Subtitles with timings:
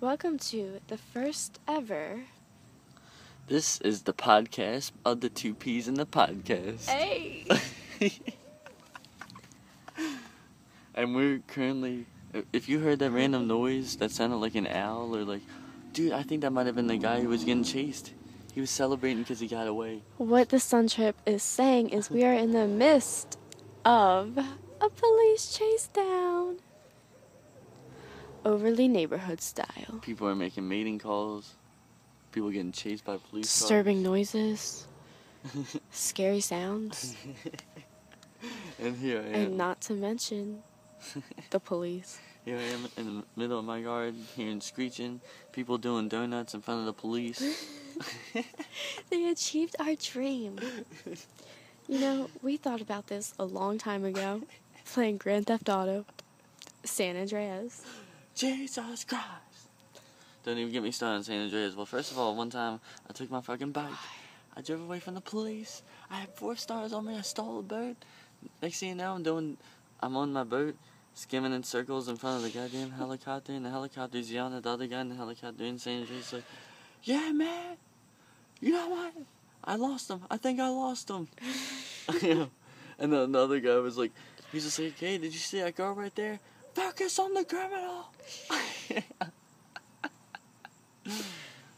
[0.00, 2.22] Welcome to the first ever.
[3.48, 6.86] This is the podcast of the two P's in the podcast.
[6.86, 7.46] Hey!
[10.94, 12.06] and we're currently.
[12.50, 15.42] If you heard that random noise that sounded like an owl or like.
[15.92, 18.14] Dude, I think that might have been the guy who was getting chased.
[18.54, 20.00] He was celebrating because he got away.
[20.16, 23.38] what the Sun Trip is saying is we are in the midst
[23.84, 24.38] of
[24.80, 26.60] a police chase down.
[28.44, 29.98] Overly neighborhood style.
[30.02, 31.54] People are making mating calls.
[32.32, 34.86] People getting chased by police Disturbing noises,
[35.90, 37.16] scary sounds,
[38.80, 39.34] and here I am.
[39.34, 40.62] and not to mention
[41.50, 42.20] the police.
[42.44, 45.20] Here I am in the middle of my yard, hearing screeching,
[45.52, 47.42] people doing donuts in front of the police.
[49.10, 50.58] They achieved our dream.
[51.88, 54.42] You know, we thought about this a long time ago,
[54.86, 56.06] playing Grand Theft Auto,
[56.84, 57.82] San Andreas.
[58.34, 59.24] Jesus Christ!
[60.44, 61.76] Don't even get me started on San Andreas.
[61.76, 63.92] Well, first of all, one time I took my fucking bike.
[64.56, 65.82] I drove away from the police.
[66.10, 67.16] I had four stars on me.
[67.16, 67.96] I stole a boat.
[68.62, 69.58] Next thing you know, I'm doing,
[70.00, 70.76] I'm on my boat,
[71.14, 74.70] skimming in circles in front of the goddamn helicopter, and the helicopter's yelling at the
[74.70, 76.44] other guy in the helicopter in San Andreas like,
[77.02, 77.76] "Yeah, man,
[78.60, 79.12] you know what?
[79.62, 80.22] I lost him.
[80.30, 81.28] I think I lost him."
[82.22, 82.50] You know?
[82.98, 84.12] and then another guy was like,
[84.50, 86.40] he's just like, "Hey, did you see that girl right there?
[86.74, 88.06] Focus on the criminal."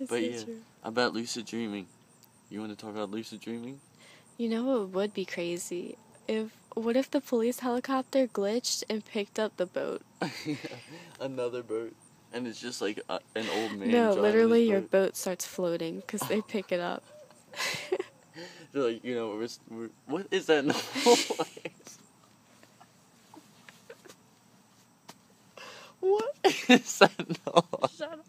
[0.00, 0.42] But so yeah.
[0.42, 0.56] true.
[0.82, 1.86] About lucid dreaming.
[2.48, 3.80] You want to talk about lucid dreaming?
[4.38, 5.98] You know what would be crazy?
[6.26, 10.02] If what if the police helicopter glitched and picked up the boat?
[11.20, 11.94] Another boat.
[12.32, 13.90] And it's just like a, an old man.
[13.90, 14.90] no, literally his your boat.
[14.90, 17.02] boat starts floating because they pick it up.
[18.72, 21.98] They're like, you know, we're, we're, what is that noise?
[26.00, 26.36] What
[26.68, 27.90] is that noise?
[27.96, 28.26] Shut up.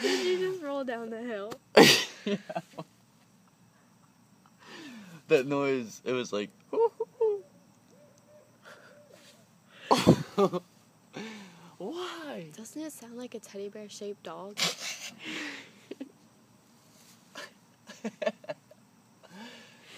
[0.00, 1.52] Did you just roll down the hill?
[2.24, 2.36] yeah.
[5.28, 6.50] that noise, it was like.
[11.78, 12.46] Why?
[12.56, 14.58] Doesn't it sound like a teddy bear shaped dog?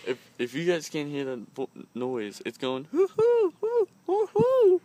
[0.07, 4.27] If if you guys can't hear the vo- noise, it's going hoo hoo hoo hoo
[4.35, 4.81] hoo,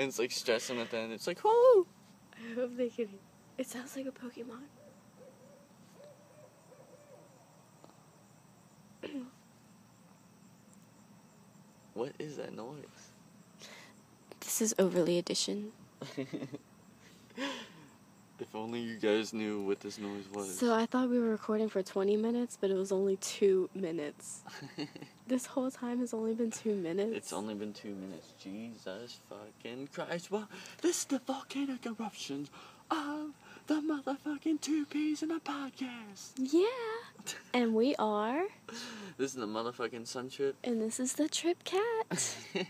[0.00, 1.12] and it's like stressing at the end.
[1.12, 1.86] It's like hoo.
[2.34, 3.10] I hope they can.
[3.58, 4.62] It sounds like a Pokemon.
[11.92, 13.12] What is that noise?
[14.40, 15.72] This is Overly Edition.
[18.50, 20.58] if only you guys knew what this noise was.
[20.58, 24.42] So I thought we were recording for 20 minutes, but it was only two minutes.
[25.28, 27.12] This whole time has only been two minutes.
[27.16, 28.32] it's only been two minutes.
[28.42, 30.28] Jesus fucking Christ!
[30.28, 30.48] Well,
[30.82, 32.50] this is the volcanic eruptions
[32.90, 33.30] of
[33.68, 36.32] the motherfucking two peas in a podcast.
[36.36, 36.66] Yeah.
[37.54, 38.42] And we are.
[39.18, 40.56] This is the motherfucking sun trip.
[40.64, 42.34] And this is the Trip Cat.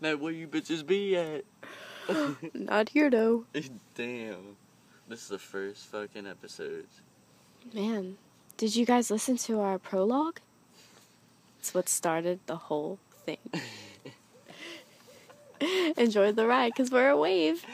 [0.00, 1.44] now where you bitches be at?
[2.54, 3.44] Not here though.
[3.94, 4.56] Damn.
[5.08, 6.86] This is the first fucking episode.
[7.72, 8.18] Man,
[8.56, 10.40] did you guys listen to our prologue?
[11.58, 13.38] It's what started the whole thing.
[15.96, 17.64] Enjoy the ride, because we're a wave.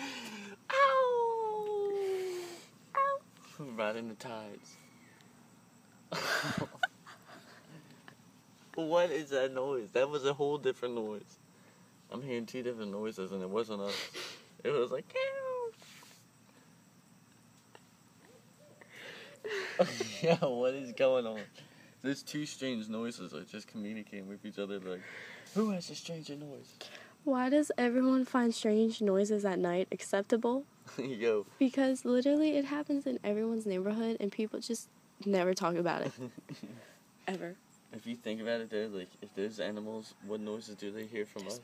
[0.70, 1.90] Ow!
[2.96, 3.18] Ow!
[3.76, 4.76] Riding the tides.
[8.74, 9.90] what is that noise?
[9.92, 11.38] That was a whole different noise.
[12.14, 14.10] I'm hearing two different noises and it wasn't us.
[14.62, 15.04] It was like,
[20.22, 21.40] yeah, what is going on?
[22.02, 25.00] There's two strange noises that just communicating with each other like,
[25.56, 26.76] who has a stranger noise?
[27.24, 30.66] Why does everyone find strange noises at night acceptable?
[30.96, 31.46] Yo.
[31.58, 34.88] Because literally it happens in everyone's neighborhood and people just
[35.26, 36.12] never talk about it.
[37.26, 37.56] Ever.
[37.92, 41.26] If you think about it, though, like if there's animals, what noises do they hear
[41.26, 41.60] from There's us?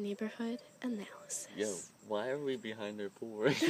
[0.00, 1.48] Neighborhood analysis.
[1.56, 1.74] Yo,
[2.08, 3.68] why are we behind their pool right now?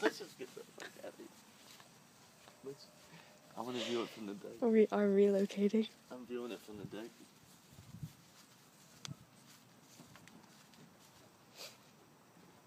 [0.00, 1.26] Let's just get the fuck out of here.
[2.64, 2.86] Let's,
[3.56, 4.60] I want to view it from the deck.
[4.60, 5.88] We are relocating.
[6.10, 7.10] I'm viewing it from the deck.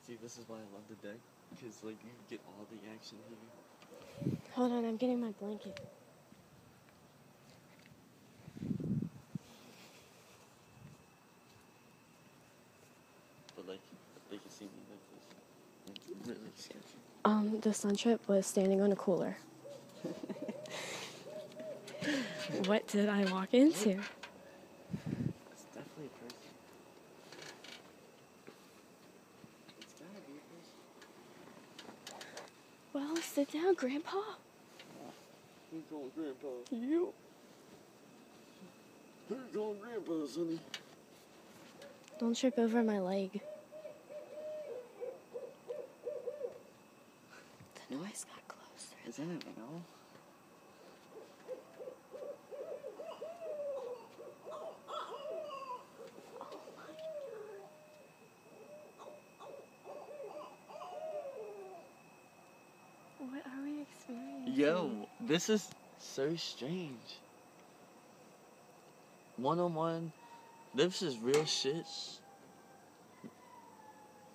[0.08, 1.18] See, this is why I love the deck.
[1.50, 4.38] Because, like, you get all the action here.
[4.54, 5.80] Hold on, I'm getting my blanket.
[13.56, 13.80] But, like,
[14.30, 15.26] they can see me like this.
[15.96, 17.06] It's really sketchy.
[17.26, 19.38] Um, the sun trip was standing on a cooler.
[22.68, 23.90] What did I walk into?
[23.90, 26.38] It's definitely a person.
[29.82, 30.78] It's gotta be a person.
[32.94, 34.22] Well, sit down, Grandpa.
[35.72, 36.48] Who's going grandpa?
[36.72, 37.14] You.
[39.30, 40.60] Who's going grandpa, sonny?
[42.20, 43.42] Don't trip over my leg.
[47.90, 48.96] The noise got closer.
[49.08, 49.82] Isn't it real?
[63.20, 64.44] What are we experiencing?
[64.56, 65.70] Yo, this is
[66.00, 67.18] so strange.
[69.36, 70.14] One on one,
[70.74, 71.86] this is real shit.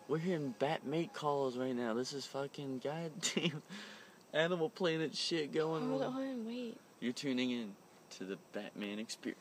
[0.09, 1.95] We're hearing Batmate calls right now.
[1.95, 3.63] This is fucking goddamn
[4.35, 6.15] Animal Planet shit going Hold on.
[6.15, 6.77] on, wait.
[7.01, 7.73] You're tuning in
[8.19, 9.41] to the Batman experience.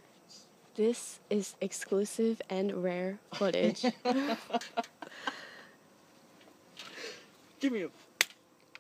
[0.76, 3.82] This is exclusive and rare footage.
[7.60, 7.90] Give me a.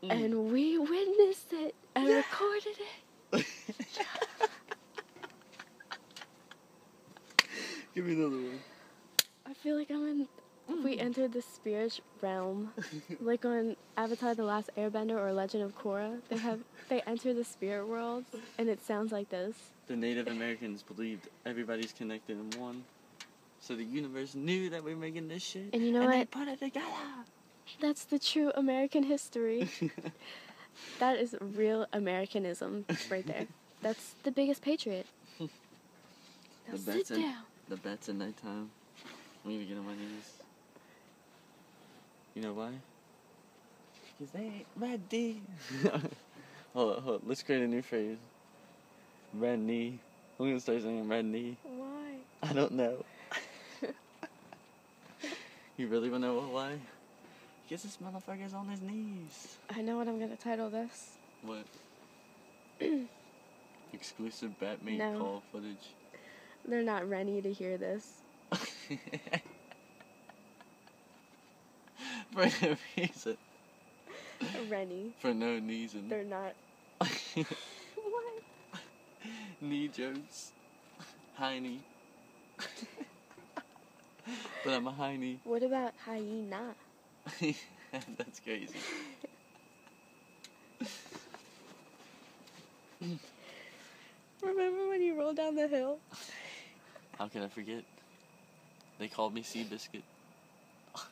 [0.03, 0.11] Mm.
[0.11, 2.77] and we witnessed it and recorded
[3.33, 3.45] it.
[7.95, 8.59] Give me another one.
[9.45, 10.27] I feel like I'm in.
[10.83, 12.71] We entered the spirit realm,
[13.19, 16.21] like on Avatar: The Last Airbender or Legend of Korra.
[16.29, 18.23] They have they enter the spirit world,
[18.59, 19.55] and it sounds like this.
[19.87, 22.83] The Native Americans believed everybody's connected in one.
[23.59, 25.73] So the universe knew that we're making this shit.
[25.73, 26.31] And you know they what?
[26.31, 26.85] put it together.
[27.79, 29.69] That's the true American history.
[30.99, 33.47] That is real Americanism right there.
[33.81, 35.05] That's the biggest patriot.
[35.39, 35.47] Now
[36.71, 37.33] The sit bets in-
[37.67, 38.69] the bets at nighttime.
[39.45, 40.37] I'm gonna get on my knees.
[42.35, 42.71] You know why?
[44.17, 45.41] Because they ain't ready.
[46.73, 47.21] hold on, hold on.
[47.27, 48.17] Let's create a new phrase.
[49.33, 49.99] Red knee.
[50.39, 51.57] I'm gonna start saying red knee.
[51.63, 52.15] Why?
[52.41, 53.03] I don't know.
[55.77, 56.79] you really wanna know why?
[57.69, 59.59] Because this motherfucker's on his knees.
[59.69, 61.19] I know what I'm gonna title this.
[61.41, 61.67] What?
[63.93, 65.19] Exclusive Batman No.
[65.19, 65.95] call footage.
[66.65, 68.23] They're not ready to hear this.
[72.33, 73.37] For no reason.
[74.67, 75.13] Renny.
[75.19, 76.09] For no reason.
[76.09, 76.53] They're not.
[77.35, 78.43] What?
[79.61, 80.53] Knee jokes.
[81.33, 81.81] Heiny.
[84.65, 85.41] but I'm a heiny.
[85.43, 86.75] What about hyena?
[88.17, 88.75] That's crazy.
[94.41, 95.97] Remember when you rolled down the hill?
[97.17, 97.83] How can I forget?
[98.99, 100.03] They called me Seabiscuit.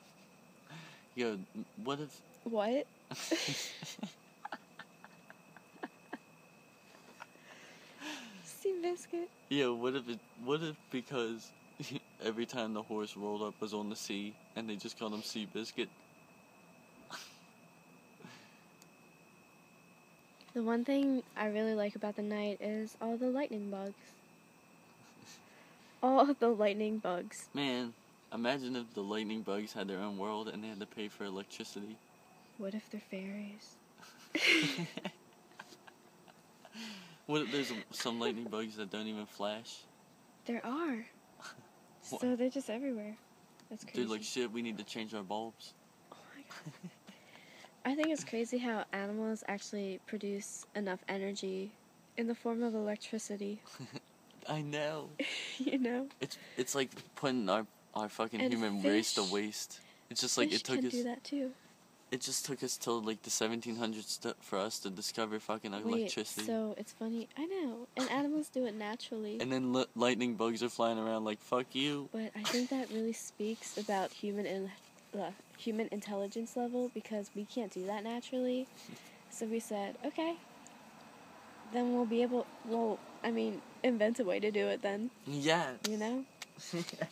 [1.16, 1.38] Yo,
[1.84, 2.86] what if What?
[8.44, 9.30] Sea biscuit.
[9.50, 10.20] Yo, what if it?
[10.44, 11.52] What if because
[12.26, 15.22] every time the horse rolled up was on the sea, and they just called him
[15.22, 15.90] Sea Biscuit?
[20.58, 23.94] The one thing I really like about the night is all the lightning bugs.
[26.02, 27.48] All the lightning bugs.
[27.54, 27.94] Man,
[28.34, 31.26] imagine if the lightning bugs had their own world and they had to pay for
[31.26, 31.96] electricity.
[32.58, 33.76] What if they're fairies?
[37.28, 39.82] what if there's some lightning bugs that don't even flash?
[40.48, 41.06] There are.
[42.02, 43.16] So they're just everywhere.
[43.70, 44.00] That's crazy.
[44.00, 45.76] Dude, like shit, we need to change our bulbs.
[46.12, 46.90] oh my god.
[47.88, 51.72] I think it's crazy how animals actually produce enough energy
[52.18, 53.62] in the form of electricity.
[54.50, 55.08] I know.
[55.58, 56.08] you know?
[56.20, 57.66] It's it's like putting our
[57.96, 59.80] our fucking And human race to waste.
[60.10, 60.92] It's just like Fish it took can us.
[60.92, 61.52] do that too.
[62.12, 65.82] It just took us till like the 1700s to, for us to discover fucking Wait,
[65.86, 66.46] electricity.
[66.46, 67.30] so it's funny.
[67.38, 69.38] I know, and animals do it naturally.
[69.42, 72.10] And then li- lightning bugs are flying around like fuck you.
[72.12, 74.70] But I think that really speaks about human in,
[75.18, 78.68] uh, human intelligence level because we can't do that naturally.
[79.30, 80.36] So we said, okay,
[81.74, 82.46] then we'll be able.
[82.66, 84.82] Well, I mean, invent a way to do it.
[84.82, 85.72] Then Yeah.
[85.90, 86.24] you know,
[86.74, 87.08] yeah.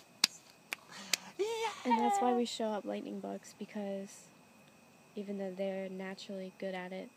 [1.86, 4.10] and that's why we show up lightning bugs because
[5.16, 7.10] even though they're naturally good at it,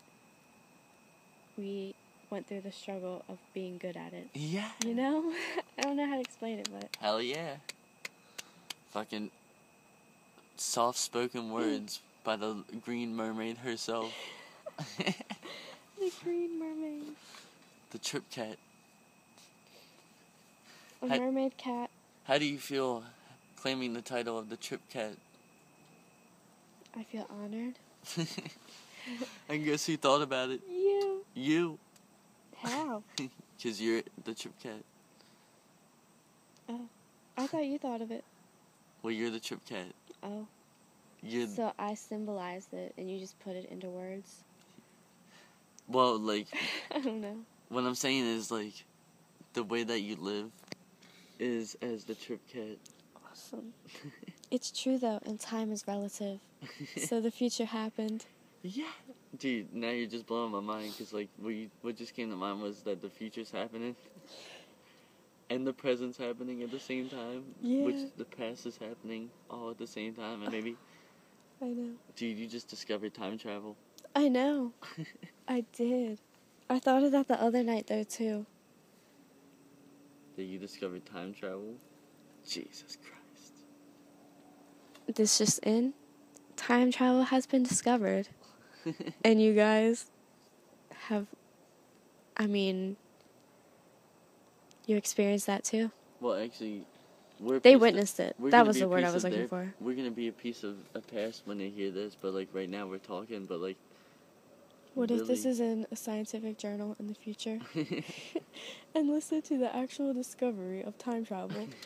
[1.57, 1.95] we
[2.29, 4.27] went through the struggle of being good at it.
[4.33, 4.69] Yeah.
[4.85, 5.33] You know,
[5.77, 7.55] I don't know how to explain it, but Hell yeah.
[8.91, 9.29] Fucking
[10.59, 11.51] soft spoken mm.
[11.51, 14.13] words by the green mermaid herself.
[14.97, 17.15] the green mermaid,
[17.91, 18.57] the trip cat.
[21.01, 21.89] a Hi- mermaid cat.
[22.25, 23.03] How do you feel
[23.57, 25.13] claiming the title of the trip cat?
[26.95, 27.75] I feel honored.
[29.49, 30.61] and guess who thought about it?
[30.69, 31.25] You.
[31.33, 31.79] You.
[32.57, 33.03] How?
[33.57, 34.81] Because you're the Trip Cat.
[36.69, 36.79] Oh,
[37.37, 38.23] I thought you thought of it.
[39.01, 39.87] Well, you're the Trip Cat.
[40.23, 40.45] Oh.
[41.21, 44.43] You're So I symbolized it and you just put it into words.
[45.87, 46.47] well, like
[46.95, 47.37] I don't know.
[47.69, 48.73] what I'm saying is like
[49.53, 50.49] the way that you live
[51.39, 52.77] is as the Trip Cat.
[53.31, 53.73] Awesome.
[54.51, 56.39] It's true though, and time is relative.
[56.97, 58.25] So the future happened.
[58.63, 58.85] yeah,
[59.37, 59.71] dude.
[59.75, 62.59] Now you're just blowing my mind because like what you, what just came to mind
[62.59, 63.95] was that the future's happening.
[65.49, 69.77] And the present's happening at the same time, which the past is happening all at
[69.77, 70.75] the same time, and ah, maybe,
[71.61, 71.91] I know.
[72.15, 73.75] dude, you just discovered time travel.
[74.15, 74.73] I know.
[75.47, 76.19] I did.
[76.69, 78.45] I thought of that the other night though too.
[80.35, 81.75] that you discovered time travel.
[82.47, 83.53] Jesus Christ.
[85.13, 85.93] This just in.
[86.55, 88.29] Time travel has been discovered.
[89.25, 90.09] And you guys
[91.07, 91.27] have
[92.37, 92.95] I mean
[94.89, 95.91] you experienced that too?
[96.19, 96.85] well, actually,
[97.39, 98.35] we're They piece of- witnessed it.
[98.39, 99.73] That was the word I was looking their- for.
[99.79, 102.69] We're gonna be a piece of a past when they hear this, but like right
[102.69, 103.77] now we're talking, but like.
[104.95, 107.59] What if this is in a scientific journal in the future?
[108.95, 111.67] and listen to the actual discovery of time travel.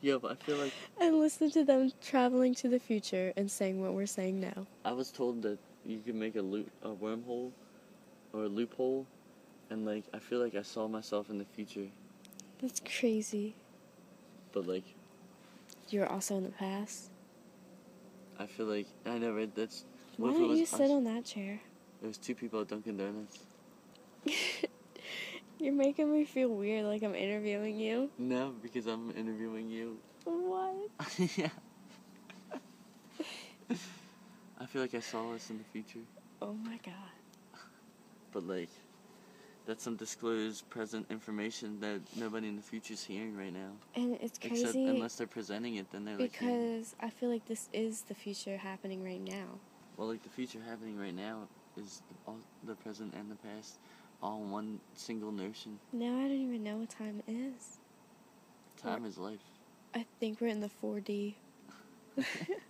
[0.00, 3.82] yeah, but I feel like and listen to them traveling to the future and saying
[3.82, 4.66] what we're saying now.
[4.84, 7.50] I was told that you could make a loop, a wormhole,
[8.32, 9.06] or a loophole,
[9.70, 11.86] and like I feel like I saw myself in the future,
[12.60, 13.54] That's crazy.
[14.52, 14.84] but like
[15.88, 17.10] You're also in the past.
[18.38, 19.46] I feel like I never.
[19.46, 19.84] That's
[20.16, 20.90] Why what if it don't you sit us?
[20.90, 21.60] on that chair?
[22.02, 23.38] It was two people at Dunkin' Donuts.
[25.58, 28.08] You're making me feel weird like I'm interviewing you.
[28.16, 29.98] No, because I'm interviewing you.
[30.24, 30.74] What?
[31.36, 31.50] yeah.
[34.58, 36.04] I feel like I saw us in the future,
[36.42, 36.94] Oh my god.
[38.32, 38.70] but like,
[39.70, 43.70] that's undisclosed present information that nobody in the future is hearing right now.
[43.94, 47.28] And it's Except crazy unless they're presenting it, then they're like, hearing- because I feel
[47.28, 49.46] like this is the future happening right now.
[49.96, 51.46] well, like the future happening right now
[51.76, 53.78] is all the present and the past,
[54.20, 55.78] all in one single notion.
[55.92, 57.78] Now I don't even know what time is.
[58.76, 59.38] Time is life.
[59.94, 61.34] I think we're in the 4D.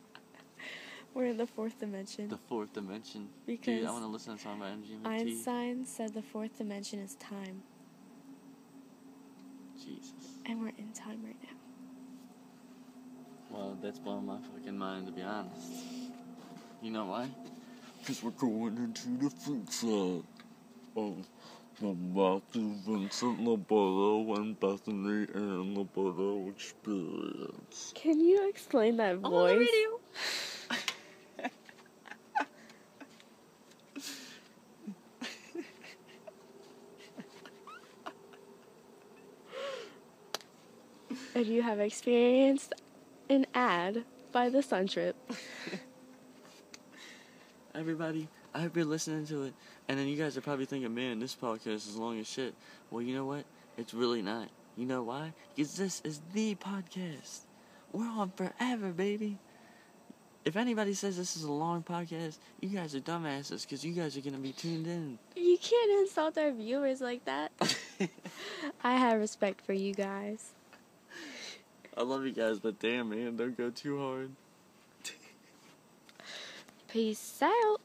[1.15, 2.29] we're in the fourth dimension.
[2.29, 3.29] The fourth dimension.
[3.47, 5.07] Dude, Because I want to listen to a song by MGMT.
[5.07, 7.63] Einstein said the fourth dimension is time,
[9.83, 10.13] Jesus.
[10.47, 11.49] and we're in time right now.
[13.51, 15.73] Well, that's blowing my fucking mind, to be honest.
[16.81, 17.29] You know why?
[17.99, 20.23] Because we're going into the future
[20.97, 21.27] oh, of
[21.81, 27.93] the Matthew Vincent Loboto and Bethany Ann Loboto experience.
[27.95, 29.69] Can you explain that voice?
[41.61, 42.73] You have experienced
[43.29, 44.03] an ad
[44.33, 45.15] by the Sun Trip.
[47.75, 49.55] Everybody, I hope you're listening to it.
[49.87, 52.55] And then you guys are probably thinking, man, this podcast is long as shit.
[52.91, 53.45] Well, you know what?
[53.77, 54.49] It's really not.
[54.75, 55.35] You know why?
[55.55, 57.41] Because this is the podcast.
[57.93, 59.37] We're on forever, baby.
[60.47, 64.17] If anybody says this is a long podcast, you guys are dumbasses because you guys
[64.17, 65.19] are going to be tuned in.
[65.37, 67.53] You can't insult our viewers like that.
[68.83, 70.55] I have respect for you guys.
[71.97, 74.31] I love you guys, but damn, man, don't go too hard.
[76.89, 77.81] Peace out.